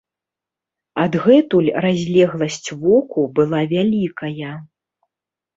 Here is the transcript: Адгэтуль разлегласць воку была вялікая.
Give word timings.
Адгэтуль 1.03 1.69
разлегласць 1.85 2.69
воку 2.83 3.27
была 3.41 3.61
вялікая. 3.75 4.53